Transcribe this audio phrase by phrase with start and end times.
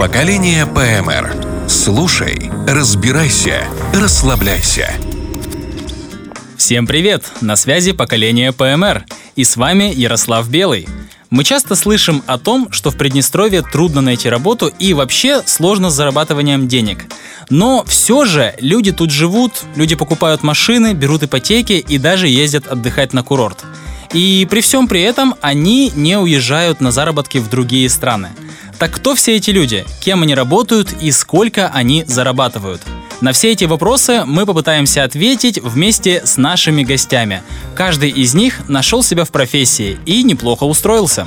[0.00, 1.68] Поколение ПМР.
[1.68, 4.90] Слушай, разбирайся, расслабляйся.
[6.56, 7.30] Всем привет!
[7.42, 9.04] На связи поколение ПМР.
[9.36, 10.88] И с вами Ярослав Белый.
[11.28, 15.96] Мы часто слышим о том, что в Приднестровье трудно найти работу и вообще сложно с
[15.96, 17.04] зарабатыванием денег.
[17.50, 23.12] Но все же люди тут живут, люди покупают машины, берут ипотеки и даже ездят отдыхать
[23.12, 23.66] на курорт.
[24.14, 28.30] И при всем при этом они не уезжают на заработки в другие страны.
[28.80, 29.84] Так кто все эти люди?
[30.00, 32.80] Кем они работают и сколько они зарабатывают?
[33.20, 37.42] На все эти вопросы мы попытаемся ответить вместе с нашими гостями.
[37.74, 41.26] Каждый из них нашел себя в профессии и неплохо устроился.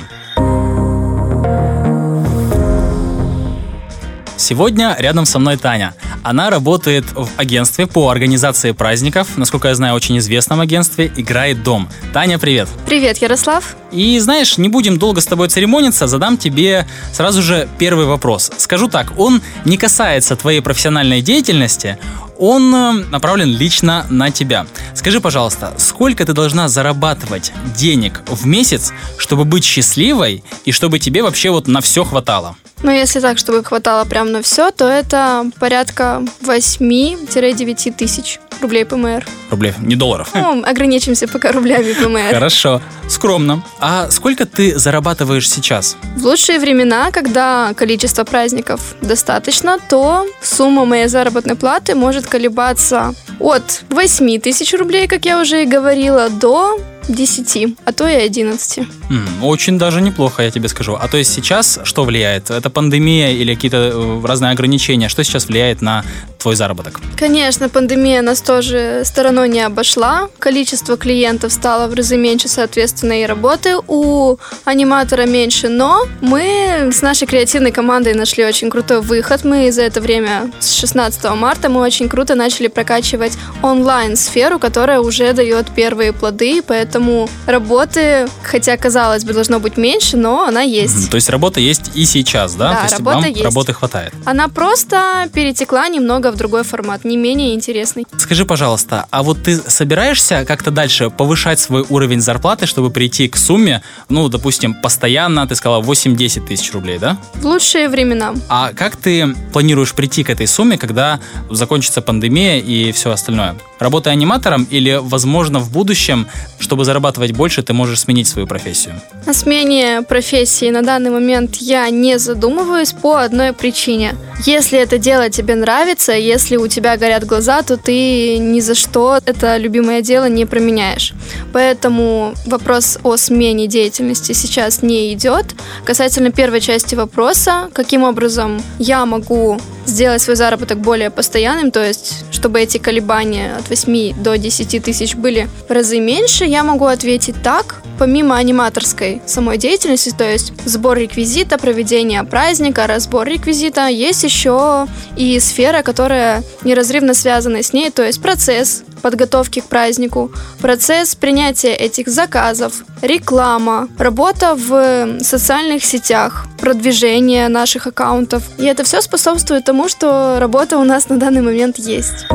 [4.36, 5.94] Сегодня рядом со мной Таня.
[6.22, 11.88] Она работает в агентстве по организации праздников, насколько я знаю, очень известном агентстве «Играет дом».
[12.12, 12.68] Таня, привет.
[12.86, 13.76] Привет, Ярослав.
[13.92, 18.50] И знаешь, не будем долго с тобой церемониться, задам тебе сразу же первый вопрос.
[18.56, 21.98] Скажу так, он не касается твоей профессиональной деятельности,
[22.38, 24.66] он э, направлен лично на тебя.
[24.94, 31.22] Скажи, пожалуйста, сколько ты должна зарабатывать денег в месяц, чтобы быть счастливой и чтобы тебе
[31.22, 32.56] вообще вот на все хватало?
[32.84, 39.24] Ну, если так, чтобы хватало прям на все, то это порядка 8-9 тысяч рублей ПМР.
[39.50, 40.28] Рублей, не долларов.
[40.34, 42.34] Ну, ограничимся пока рублями ПМР.
[42.34, 43.62] Хорошо, скромно.
[43.80, 45.96] А сколько ты зарабатываешь сейчас?
[46.16, 53.82] В лучшие времена, когда количество праздников достаточно, то сумма моей заработной платы может колебаться от
[53.88, 58.86] 8 тысяч рублей, как я уже и говорила, до 10, а то и 11.
[59.10, 60.96] М, очень даже неплохо, я тебе скажу.
[61.00, 62.50] А то есть сейчас что влияет?
[62.50, 65.08] Это пандемия или какие-то э, разные ограничения?
[65.08, 66.04] Что сейчас влияет на
[66.44, 67.00] твой заработок?
[67.16, 70.28] Конечно, пандемия нас тоже стороной не обошла.
[70.38, 74.36] Количество клиентов стало в разы меньше, соответственно, и работы у
[74.66, 75.68] аниматора меньше.
[75.70, 79.42] Но мы с нашей креативной командой нашли очень крутой выход.
[79.44, 85.32] Мы за это время, с 16 марта, мы очень круто начали прокачивать онлайн-сферу, которая уже
[85.32, 90.94] дает первые плоды, поэтому работы, хотя, казалось бы, должно быть меньше, но она есть.
[90.94, 92.70] Мгм, То есть работа есть и сейчас, да?
[92.70, 93.42] Да, То есть работа вам есть.
[93.44, 94.12] работы хватает.
[94.26, 98.06] Она просто перетекла немного в другой формат, не менее интересный.
[98.18, 103.36] Скажи, пожалуйста, а вот ты собираешься как-то дальше повышать свой уровень зарплаты, чтобы прийти к
[103.36, 107.18] сумме, ну, допустим, постоянно, ты сказала 8-10 тысяч рублей, да?
[107.34, 108.34] В лучшие времена.
[108.48, 113.56] А как ты планируешь прийти к этой сумме, когда закончится пандемия и все остальное?
[113.78, 116.26] Работая аниматором или, возможно, в будущем,
[116.58, 118.94] чтобы зарабатывать больше, ты можешь сменить свою профессию?
[119.26, 124.14] О смене профессии на данный момент я не задумываюсь по одной причине.
[124.46, 129.18] Если это дело тебе нравится, если у тебя горят глаза, то ты ни за что
[129.24, 131.12] это любимое дело не променяешь.
[131.52, 135.54] Поэтому вопрос о смене деятельности сейчас не идет.
[135.84, 139.58] Касательно первой части вопроса, каким образом я могу
[139.94, 145.14] сделать свой заработок более постоянным, то есть чтобы эти колебания от 8 до 10 тысяч
[145.14, 147.76] были в разы меньше, я могу ответить так.
[147.96, 155.38] Помимо аниматорской самой деятельности, то есть сбор реквизита, проведение праздника, разбор реквизита, есть еще и
[155.38, 162.08] сфера, которая неразрывно связана с ней, то есть процесс подготовки к празднику, процесс принятия этих
[162.08, 162.72] заказов,
[163.02, 168.42] реклама, работа в социальных сетях, продвижение наших аккаунтов.
[168.58, 172.26] И это все способствует тому, что работа у нас на данный момент есть.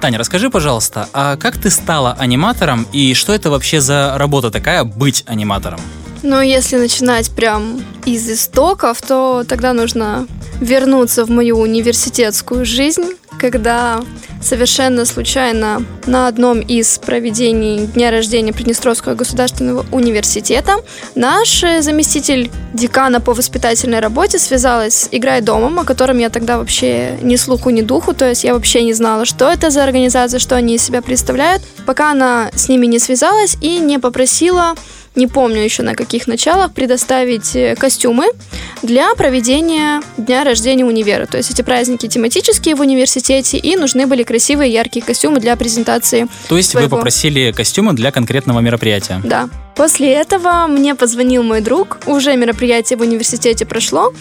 [0.00, 4.84] Таня, расскажи, пожалуйста, а как ты стала аниматором и что это вообще за работа такая
[4.84, 5.80] быть аниматором?
[6.22, 10.26] Но если начинать прям из истоков, то тогда нужно
[10.60, 14.02] вернуться в мою университетскую жизнь, когда
[14.42, 20.76] совершенно случайно на одном из проведений дня рождения Приднестровского государственного университета
[21.14, 26.58] наш э, заместитель декана по воспитательной работе связалась с «Играй домом», о котором я тогда
[26.58, 30.38] вообще ни слуху, ни духу, то есть я вообще не знала, что это за организация,
[30.38, 34.74] что они из себя представляют, пока она с ними не связалась и не попросила
[35.16, 38.26] не помню еще на каких началах, предоставить э, костюмы
[38.82, 41.26] для проведения дня рождения универа.
[41.26, 46.28] То есть эти праздники тематические в университете, и нужны были красивые яркие костюмы для презентации.
[46.48, 46.96] То есть вы своего.
[46.96, 49.20] попросили костюмы для конкретного мероприятия?
[49.24, 49.48] Да.
[49.74, 54.12] После этого мне позвонил мой друг, уже мероприятие в университете прошло,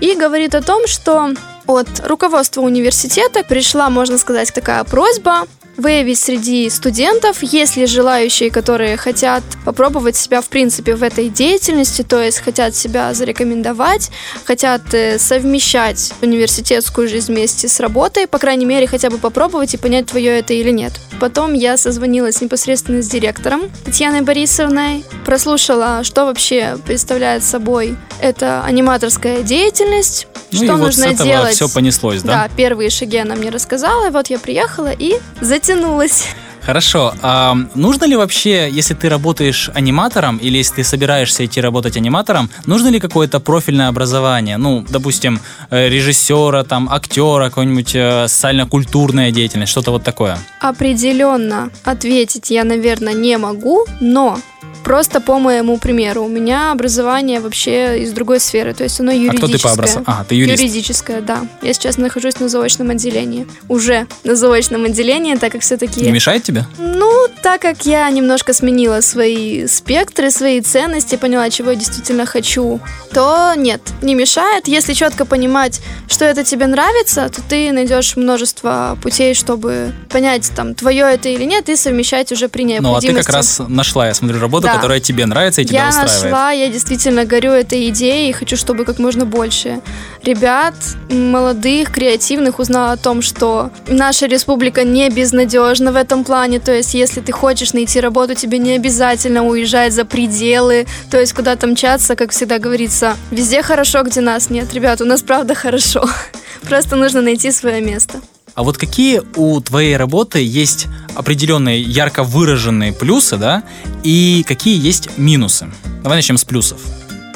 [0.00, 1.30] и говорит о том, что
[1.66, 8.96] от руководства университета пришла, можно сказать, такая просьба выявить среди студентов, есть ли желающие, которые
[8.96, 14.10] хотят попробовать себя в принципе в этой деятельности, то есть хотят себя зарекомендовать,
[14.44, 19.76] хотят э, совмещать университетскую жизнь вместе с работой, по крайней мере, хотя бы попробовать и
[19.76, 20.92] понять, твое это или нет.
[21.20, 29.42] Потом я созвонилась непосредственно с директором Татьяной Борисовной, прослушала, что вообще представляет собой эта аниматорская
[29.42, 31.54] деятельность, Ну что и вот нужно с этого делать.
[31.54, 32.44] все понеслось, да?
[32.48, 35.14] Да, первые шаги она мне рассказала, и вот я приехала и
[35.64, 36.28] затянулась.
[36.60, 37.12] Хорошо.
[37.20, 42.48] А нужно ли вообще, если ты работаешь аниматором или если ты собираешься идти работать аниматором,
[42.64, 44.56] нужно ли какое-то профильное образование?
[44.56, 45.40] Ну, допустим,
[45.70, 50.38] э, режиссера, там, актера, какой-нибудь э, социально-культурная деятельность, что-то вот такое.
[50.60, 54.38] Определенно ответить я, наверное, не могу, но
[54.82, 56.24] просто по моему примеру.
[56.24, 59.48] У меня образование вообще из другой сферы, то есть оно А юридическое.
[59.48, 60.04] кто ты по образованию?
[60.06, 60.62] А, ты юрист.
[60.62, 61.46] Юридическое, да.
[61.62, 63.46] Я сейчас нахожусь на заочном отделении.
[63.68, 66.00] Уже на заочном отделении, так как все-таки...
[66.02, 66.66] Не мешает тебе?
[66.78, 72.80] Ну, так как я немножко сменила свои спектры, свои ценности, поняла, чего я действительно хочу,
[73.12, 74.68] то нет, не мешает.
[74.68, 80.74] Если четко понимать, что это тебе нравится, то ты найдешь множество путей, чтобы понять, там,
[80.74, 83.06] твое это или нет, и совмещать уже при Ну, а необходимости.
[83.08, 84.76] ты как раз нашла, я смотрю, работу, Да.
[84.76, 86.22] которая тебе нравится и тебя я устраивает.
[86.24, 89.80] нашла, я действительно горю этой идеей и хочу, чтобы как можно больше
[90.24, 90.74] ребят,
[91.08, 96.60] молодых, креативных узнало о том, что наша республика не безнадежна в этом плане.
[96.60, 101.32] То есть, если ты хочешь найти работу, тебе не обязательно уезжать за пределы, то есть
[101.32, 103.16] куда-то мчаться, как всегда говорится.
[103.30, 104.72] Везде хорошо, где нас нет.
[104.72, 106.08] Ребят, у нас правда хорошо.
[106.62, 108.20] Просто нужно найти свое место.
[108.54, 110.86] А вот какие у твоей работы есть
[111.16, 113.64] определенные ярко выраженные плюсы, да,
[114.04, 115.66] и какие есть минусы?
[116.02, 116.80] Давай начнем с плюсов.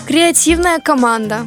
[0.06, 1.40] Креативная команда.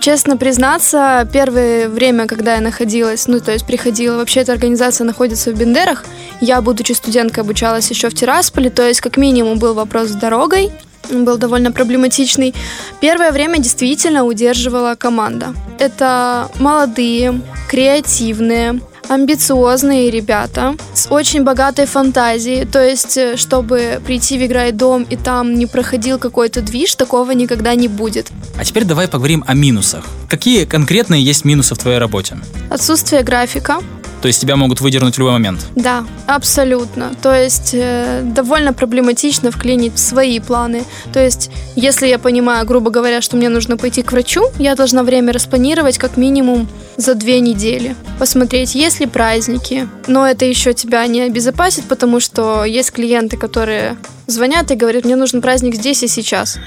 [0.00, 5.50] Честно признаться, первое время, когда я находилась, ну, то есть приходила, вообще эта организация находится
[5.50, 6.04] в Бендерах,
[6.42, 10.70] я, будучи студенткой, обучалась еще в Тирасполе, то есть как минимум был вопрос с дорогой,
[11.10, 12.54] был довольно проблематичный.
[13.00, 15.54] Первое время действительно удерживала команда.
[15.78, 22.64] Это молодые, креативные, амбициозные ребята с очень богатой фантазией.
[22.64, 27.32] То есть, э, чтобы прийти в играй дом и там не проходил какой-то движ, такого
[27.32, 28.30] никогда не будет.
[28.58, 30.04] А теперь давай поговорим о минусах.
[30.28, 32.38] Какие конкретные есть минусы в твоей работе?
[32.70, 33.78] Отсутствие графика.
[34.24, 35.66] То есть тебя могут выдернуть в любой момент.
[35.76, 37.12] Да, абсолютно.
[37.20, 40.84] То есть э, довольно проблематично вклинить свои планы.
[41.12, 45.02] То есть, если я понимаю, грубо говоря, что мне нужно пойти к врачу, я должна
[45.02, 47.96] время распланировать как минимум за две недели.
[48.18, 49.90] Посмотреть, есть ли праздники.
[50.06, 55.16] Но это еще тебя не обезопасит, потому что есть клиенты, которые звонят и говорят, мне
[55.16, 56.58] нужен праздник здесь и сейчас.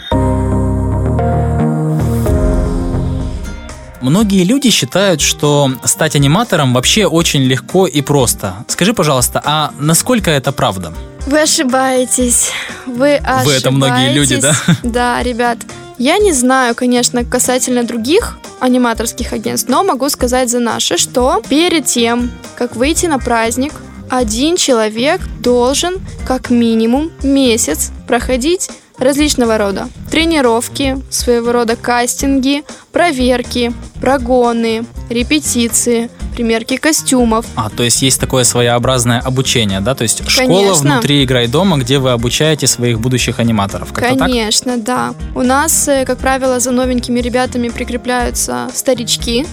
[4.01, 8.65] Многие люди считают, что стать аниматором вообще очень легко и просто.
[8.67, 10.93] Скажи, пожалуйста, а насколько это правда?
[11.25, 12.51] Вы ошибаетесь.
[12.85, 13.45] Вы ошибаетесь.
[13.45, 14.53] Вы это многие люди, да?
[14.83, 15.57] Да, ребят.
[15.97, 21.85] Я не знаю, конечно, касательно других аниматорских агентств, но могу сказать за наши, что перед
[21.85, 23.73] тем, как выйти на праздник,
[24.09, 25.95] один человек должен
[26.25, 37.45] как минимум месяц проходить различного рода тренировки, своего рода кастинги, проверки, прогоны, репетиции, примерки костюмов.
[37.55, 39.95] А, то есть есть такое своеобразное обучение, да?
[39.95, 40.93] То есть школа Конечно.
[40.93, 43.91] внутри играй дома, где вы обучаете своих будущих аниматоров.
[43.91, 44.17] Так?
[44.17, 45.13] Конечно, да.
[45.35, 49.45] У нас, э, как правило, за новенькими ребятами прикрепляются старички,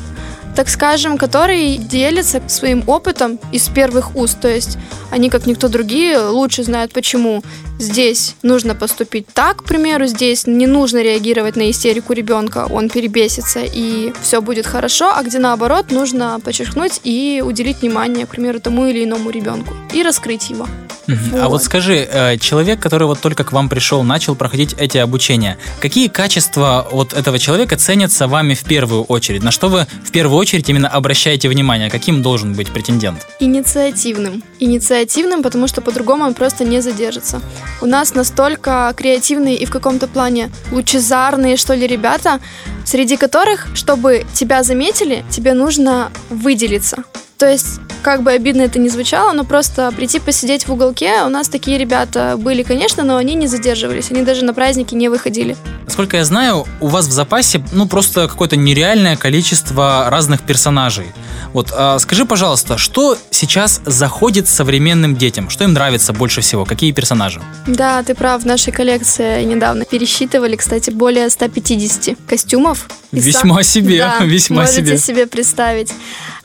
[0.54, 4.38] так скажем, которые делятся своим опытом из первых уст.
[4.40, 4.78] То есть
[5.10, 7.42] они, как никто другие, лучше знают, почему
[7.78, 13.60] здесь нужно поступить так, к примеру, здесь не нужно реагировать на истерику ребенка, он перебесится
[13.62, 18.86] и все будет хорошо, а где наоборот нужно подчеркнуть и уделить внимание, к примеру, тому
[18.86, 20.66] или иному ребенку и раскрыть его.
[21.06, 21.34] Мгм.
[21.34, 21.62] А вот Вот.
[21.62, 26.88] скажи, э, человек, который вот только к вам пришел, начал проходить эти обучения, какие качества
[26.90, 29.42] вот этого человека ценятся вами в первую очередь?
[29.42, 31.90] На что вы в первую очередь именно обращаете внимание?
[31.90, 33.26] Каким должен быть претендент?
[33.40, 34.42] Инициативным.
[34.60, 37.42] Инициативным, потому что по-другому он просто не задержится.
[37.80, 42.40] У нас настолько креативные и в каком-то плане лучезарные, что ли, ребята,
[42.84, 47.04] среди которых, чтобы тебя заметили, тебе нужно выделиться.
[47.38, 51.30] То есть, как бы обидно это ни звучало, но просто прийти посидеть в уголке, у
[51.30, 55.56] нас такие ребята были, конечно, но они не задерживались, они даже на праздники не выходили.
[55.86, 61.06] Насколько я знаю, у вас в запасе ну просто какое-то нереальное количество разных персонажей.
[61.54, 65.48] Вот а, скажи, пожалуйста, что сейчас заходит современным детям?
[65.48, 66.64] Что им нравится больше всего?
[66.66, 67.40] Какие персонажи?
[67.66, 72.86] Да, ты прав, в нашей коллекции недавно пересчитывали, кстати, более 150 костюмов.
[73.12, 74.98] Весьма сам- себе, Да, весьма можете себе.
[74.98, 75.92] себе представить.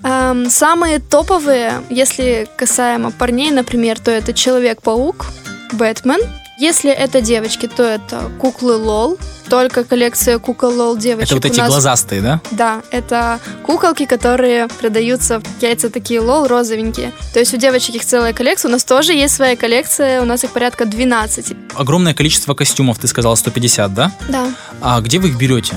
[0.03, 5.25] Эм, самые топовые, если касаемо парней, например, то это Человек-паук,
[5.74, 6.22] Бэтмен.
[6.60, 9.17] Если это девочки, то это куклы LOL.
[9.50, 11.27] Только коллекция кукол LOL девочек.
[11.27, 11.70] Это вот эти нас...
[11.70, 12.41] глазастые, да?
[12.51, 17.13] Да, это куколки, которые продаются, яйца такие LOL розовенькие.
[17.34, 20.44] То есть у девочек их целая коллекция, у нас тоже есть своя коллекция, у нас
[20.44, 21.56] их порядка 12.
[21.75, 24.12] Огромное количество костюмов, ты сказала 150, да?
[24.27, 24.48] Да.
[24.82, 25.75] А где вы их берете?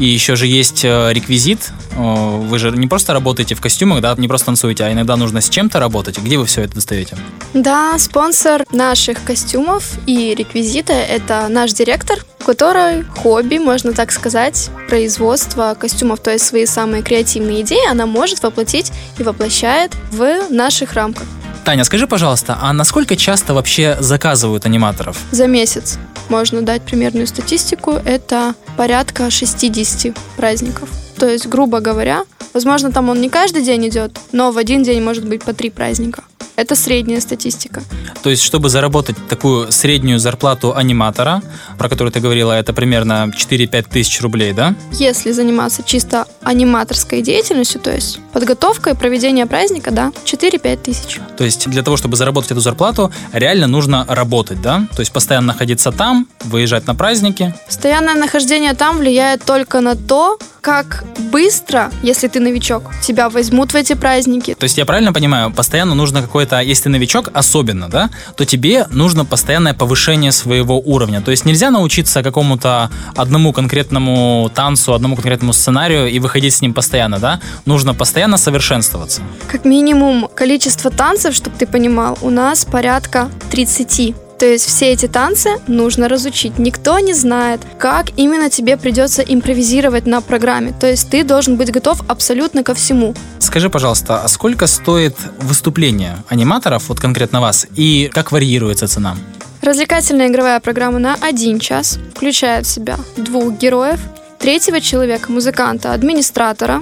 [0.00, 1.72] И еще же есть э, реквизит.
[1.94, 5.50] Вы же не просто работаете в костюмах, да, не просто танцуете, а иногда нужно с
[5.50, 6.18] чем-то работать.
[6.18, 7.18] Где вы все это достаете?
[7.52, 14.70] Да, спонсор наших костюмов и реквизита– это наш директор, у которой хобби, можно так сказать,
[14.88, 20.94] производство костюмов, то есть свои самые креативные идеи она может воплотить и воплощает в наших
[20.94, 21.26] рамках.
[21.64, 25.18] Таня, скажи, пожалуйста, а насколько часто вообще заказывают аниматоров?
[25.30, 25.98] За месяц
[26.28, 27.92] можно дать примерную статистику.
[27.92, 30.88] Это порядка 60 праздников.
[31.18, 32.24] То есть, грубо говоря,
[32.54, 35.70] возможно, там он не каждый день идет, но в один день может быть по три
[35.70, 36.24] праздника.
[36.60, 37.82] Это средняя статистика.
[38.22, 41.40] То есть, чтобы заработать такую среднюю зарплату аниматора,
[41.78, 44.74] про которую ты говорила, это примерно 4-5 тысяч рублей, да?
[44.92, 51.18] Если заниматься чисто аниматорской деятельностью, то есть подготовкой, проведение праздника, да, 4-5 тысяч.
[51.38, 54.86] То есть для того, чтобы заработать эту зарплату, реально нужно работать, да?
[54.94, 57.54] То есть постоянно находиться там, выезжать на праздники.
[57.66, 63.76] Постоянное нахождение там влияет только на то, как быстро, если ты новичок, тебя возьмут в
[63.76, 64.54] эти праздники.
[64.54, 68.86] То есть я правильно понимаю, постоянно нужно какое-то, если ты новичок особенно, да, то тебе
[68.90, 71.20] нужно постоянное повышение своего уровня.
[71.20, 76.74] То есть нельзя научиться какому-то одному конкретному танцу, одному конкретному сценарию и выходить с ним
[76.74, 77.40] постоянно, да?
[77.66, 79.22] Нужно постоянно совершенствоваться.
[79.46, 84.29] Как минимум количество танцев, чтобы ты понимал, у нас порядка 30.
[84.40, 86.58] То есть все эти танцы нужно разучить.
[86.58, 90.72] Никто не знает, как именно тебе придется импровизировать на программе.
[90.80, 93.14] То есть ты должен быть готов абсолютно ко всему.
[93.38, 99.14] Скажи, пожалуйста, а сколько стоит выступление аниматоров, вот конкретно вас, и как варьируется цена?
[99.60, 104.00] Развлекательная игровая программа на один час включает в себя двух героев,
[104.38, 106.80] третьего человека, музыканта, администратора.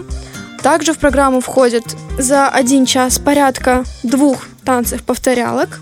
[0.63, 1.83] Также в программу входит
[2.19, 5.81] за один час порядка двух танцев-повторялок,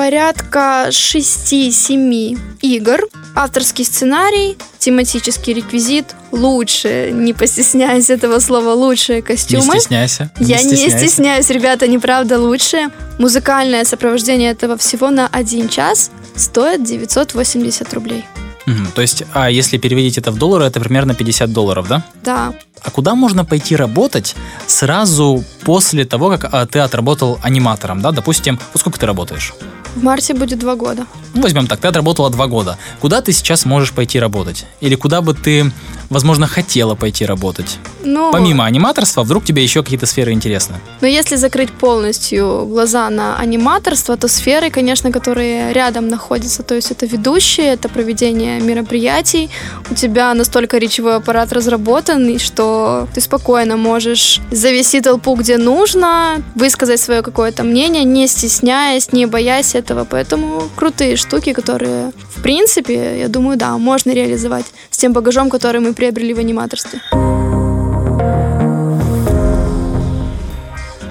[0.00, 3.00] порядка 6-7 игр,
[3.34, 9.74] авторский сценарий, тематический реквизит, лучше, не постесняюсь этого слова, лучшие костюмы.
[9.74, 10.30] Не стесняйся.
[10.40, 11.06] Я не стесняйся.
[11.06, 12.88] стесняюсь, ребята, неправда лучшие.
[13.18, 18.24] Музыкальное сопровождение этого всего на один час стоит 980 рублей.
[18.64, 22.02] Мгм, То есть, а если переводить это в доллары, это примерно 50 долларов, да?
[22.24, 24.34] Да, А куда можно пойти работать
[24.66, 28.12] сразу после того, как а, ты отработал аниматором, да?
[28.12, 29.52] Допустим, вот сколько ты работаешь?
[29.96, 31.06] в марте будет два года.
[31.34, 32.78] Ну, возьмем так, ты отработала два года.
[33.00, 34.66] Куда ты сейчас можешь пойти работать?
[34.80, 35.72] Или куда бы ты,
[36.08, 37.78] возможно, хотела пойти работать?
[38.02, 40.76] Ну, Помимо аниматорства, вдруг тебе еще какие-то сферы интересны?
[41.00, 46.90] Но если закрыть полностью глаза на аниматорство, то сферы, конечно, которые рядом находятся, то есть
[46.90, 49.50] это ведущие, это проведение мероприятий,
[49.90, 57.00] у тебя настолько речевой аппарат разработан, что ты спокойно можешь завести толпу где нужно, высказать
[57.00, 60.04] свое какое-то мнение, не стесняясь, не боясь этого.
[60.04, 65.80] Поэтому крутые штуки, которые, в принципе, я думаю, да, можно реализовать с тем багажом, который
[65.80, 67.00] мы приобрели в аниматорстве.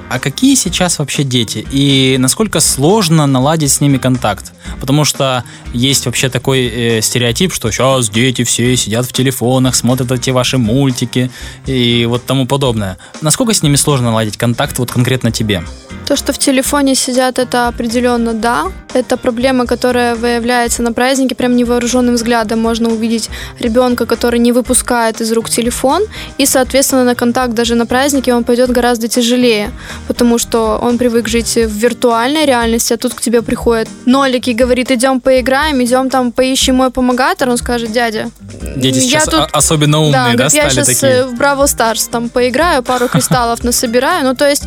[0.09, 1.65] А какие сейчас вообще дети?
[1.71, 4.53] И насколько сложно наладить с ними контакт?
[4.79, 10.11] Потому что есть вообще такой э, стереотип, что сейчас дети все сидят в телефонах, смотрят
[10.11, 11.29] эти ваши мультики
[11.67, 12.97] и вот тому подобное.
[13.21, 15.63] Насколько с ними сложно наладить контакт вот конкретно тебе?
[16.09, 18.71] То, что в телефоне сидят, это определенно да.
[18.95, 22.59] Это проблема, которая выявляется на празднике прям невооруженным взглядом.
[22.59, 26.01] Можно увидеть ребенка, который не выпускает из рук телефон,
[26.39, 29.71] и, соответственно, на контакт даже на празднике он пойдет гораздо тяжелее,
[30.07, 34.53] потому что он привык жить в виртуальной реальности, а тут к тебе приходит нолик и
[34.53, 37.49] говорит, идем поиграем, идем там поищем мой помогатор.
[37.49, 38.29] Он скажет, дядя,
[38.75, 41.25] Дети я сейчас тут о- особенно умные, да, говорит, я сейчас такие?
[41.25, 44.23] в Браво Старс там поиграю, пару кристаллов насобираю.
[44.25, 44.63] Ну, то есть,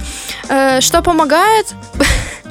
[0.48, 1.66] э, что помогает?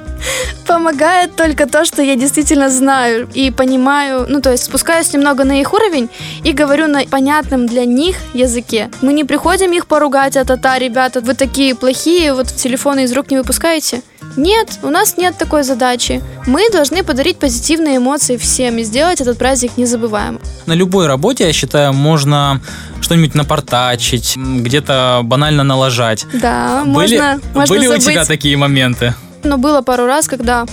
[0.67, 5.59] Помогает только то, что я действительно знаю и понимаю, ну, то есть спускаюсь немного на
[5.59, 6.09] их уровень
[6.43, 8.89] и говорю на понятном для них языке.
[9.01, 13.31] Мы не приходим их поругать, а та ребята, вы такие плохие, вот телефоны из рук
[13.31, 14.01] не выпускаете.
[14.37, 16.21] Нет, у нас нет такой задачи.
[16.47, 20.41] Мы должны подарить позитивные эмоции всем и сделать этот праздник незабываемым.
[20.65, 22.61] На любой работе, я считаю, можно
[23.01, 26.25] что-нибудь напортачить, где-то банально налажать.
[26.33, 28.07] Да, были можно, можно были у забыть.
[28.07, 29.13] тебя такие моменты?
[29.43, 30.65] Но было пару раз, когда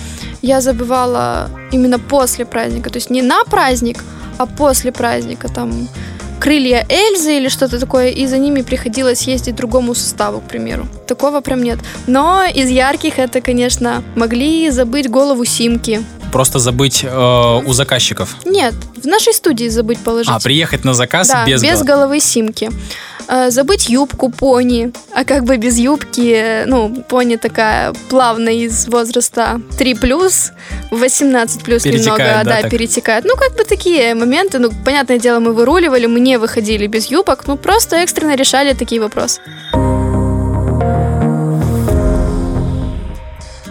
[0.42, 2.90] я забывала именно после праздника.
[2.90, 4.04] То есть не на праздник,
[4.38, 5.48] а после праздника.
[5.48, 5.88] Там
[6.40, 10.86] крылья Эльзы или что-то такое, и за ними приходилось ездить другому составу, к примеру.
[11.06, 11.78] Такого прям нет.
[12.06, 16.02] Но из ярких это, конечно, могли забыть голову Симки.
[16.32, 18.36] Просто забыть э, у заказчиков.
[18.44, 20.30] Нет, в нашей студии забыть положить.
[20.30, 22.70] А, приехать на заказ да, без, без гол- головы Симки.
[23.28, 24.92] Э, забыть юбку пони.
[25.12, 30.52] А как бы без юбки, э, ну, пони такая плавно из возраста 3 плюс,
[30.90, 32.70] 18 плюс немного, да, да, так?
[32.70, 33.24] перетекает.
[33.24, 37.46] Ну, как бы такие моменты, ну, понятное дело, мы выруливали, мы не выходили без юбок,
[37.46, 39.40] ну, просто экстренно решали такие вопросы.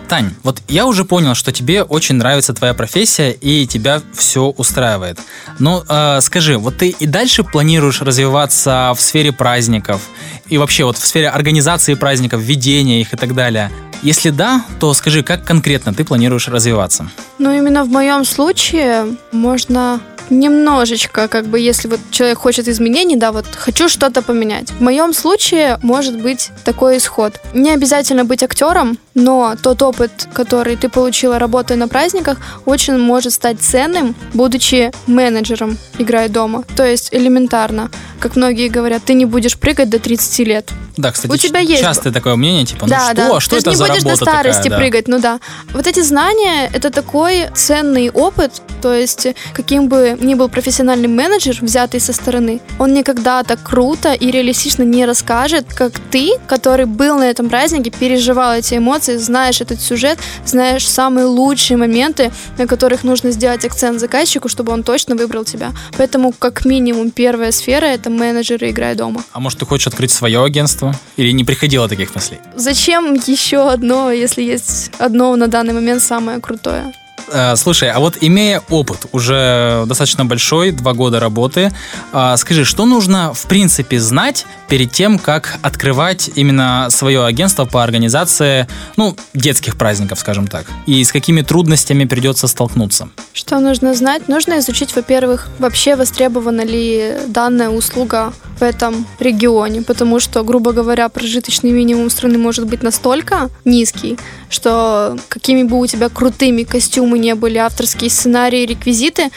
[0.08, 5.20] Тань, вот я уже понял, что тебе очень нравится твоя профессия и тебя все устраивает.
[5.60, 10.02] Но э, скажи, вот ты и дальше планируешь развиваться в сфере праздников
[10.48, 13.70] и вообще вот в сфере организации праздников, ведения их и так далее?
[14.02, 17.10] Если да, то скажи, как конкретно ты планируешь развиваться?
[17.38, 23.31] Ну, именно в моем случае можно немножечко, как бы, если вот человек хочет изменений, да,
[23.31, 24.72] вот хочу что-то поменять.
[24.72, 27.34] В моем случае может быть такой исход.
[27.53, 33.34] Не обязательно быть актером, но тот опыт, который ты получила, работая на праздниках, очень может
[33.34, 36.63] стать ценным, будучи менеджером, играя дома.
[36.75, 40.69] То есть элементарно, как многие говорят, ты не будешь прыгать до 30 лет.
[40.98, 43.39] Да, кстати, У тебя есть- частое такое мнение, типа, ну да, что, да.
[43.39, 44.77] что Ты это не за будешь работа до старости такая, да?
[44.77, 45.39] прыгать, ну да.
[45.74, 51.58] Вот эти знания это такой ценный опыт, то есть каким бы ни был профессиональный менеджер,
[51.62, 57.18] взятый со стороны, он никогда так круто и реалистично не расскажет, как ты, который был
[57.18, 63.04] на этом празднике, переживал эти эмоции, знаешь этот сюжет, знаешь самые лучшие моменты, на которых
[63.04, 65.72] нужно сделать акцент заказчику, чтобы он точно выбрал тебя.
[65.98, 69.24] Поэтому как минимум первая сфера это менеджеры играй дома.
[69.32, 70.94] А может, ты хочешь открыть свое агентство?
[71.18, 72.40] Или не приходило таких мыслей?
[72.56, 76.94] Зачем еще одно, если есть одно на данный момент самое крутое?
[77.29, 81.72] Э, Слушай, а вот имея опыт уже достаточно большой, два года работы,
[82.13, 87.84] а, скажи, что нужно в принципе знать перед тем, как открывать именно свое агентство по
[87.84, 93.10] организации, ну, детских праздников, скажем так, и с какими трудностями придется столкнуться?
[93.34, 94.27] Что нужно знать?
[94.27, 101.10] Нужно изучить, во-первых, вообще востребована ли данная услуга в этом регионе, потому что, грубо говоря,
[101.10, 104.18] прожиточный минимум страны может быть настолько низкий,
[104.50, 109.30] что какими бы у тебя крутыми костюмы не были, авторские сценарии, реквизиты,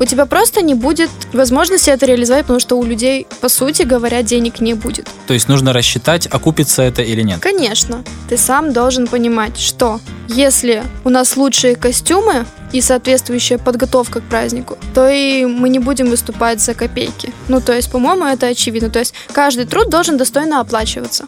[0.00, 4.22] у тебя просто не будет возможности это реализовать, потому что у людей, по сути говоря,
[4.22, 5.06] денег не будет.
[5.26, 7.40] То есть нужно рассчитать, окупится это или нет.
[7.40, 14.24] Конечно, ты сам должен понимать, что если у нас лучшие костюмы и соответствующая подготовка к
[14.24, 17.32] празднику, то и мы не будем выступать за копейки.
[17.48, 18.90] Ну, то есть, по-моему, это очевидно.
[18.90, 21.26] То есть, каждый труд должен достойно оплачиваться.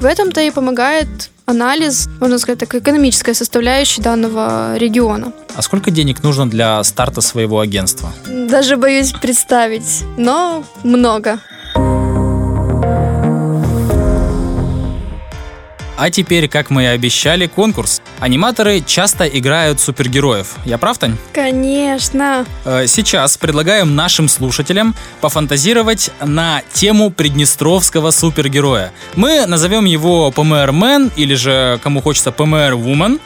[0.00, 1.08] В этом-то и помогает
[1.50, 5.32] анализ, можно сказать, так, экономическая составляющая данного региона.
[5.54, 8.12] А сколько денег нужно для старта своего агентства?
[8.26, 11.40] Даже боюсь представить, но много.
[16.02, 18.00] А теперь, как мы и обещали, конкурс.
[18.20, 20.54] Аниматоры часто играют супергероев.
[20.64, 21.18] Я прав, Тань?
[21.34, 22.46] Конечно.
[22.64, 28.92] Э, Сейчас предлагаем нашим слушателям пофантазировать на тему приднестровского супергероя.
[29.14, 33.20] Мы назовем его ПМР Мэн или же, кому хочется, ПМР Woman.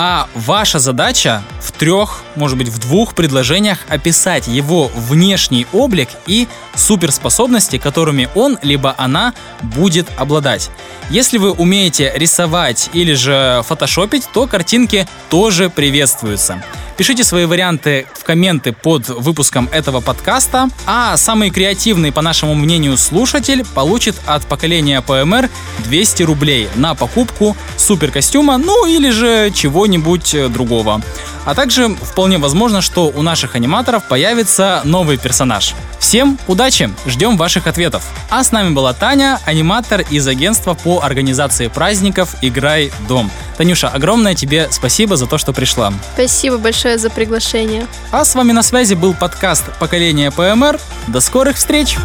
[0.00, 6.46] А ваша задача в трех, может быть, в двух предложениях описать его внешний облик и
[6.76, 10.70] суперспособности, которыми он либо она будет обладать.
[11.10, 16.62] Если вы умеете рисовать или же фотошопить, то картинки тоже приветствуются.
[16.98, 22.96] Пишите свои варианты в комменты под выпуском этого подкаста, а самый креативный, по нашему мнению,
[22.96, 25.48] слушатель получит от поколения ПМР
[25.84, 31.00] 200 рублей на покупку суперкостюма, ну или же чего-нибудь э, другого.
[31.44, 35.74] А также вполне возможно, что у наших аниматоров появится новый персонаж.
[35.98, 38.02] Всем удачи, ждем ваших ответов.
[38.28, 43.30] А с нами была Таня, аниматор из агентства по организации праздников «Играй дом».
[43.56, 45.92] Танюша, огромное тебе спасибо за то, что пришла.
[46.14, 47.86] Спасибо большое за приглашение.
[48.10, 50.78] А с вами на связи был подкаст «Поколение ПМР».
[51.08, 51.98] До скорых встреч!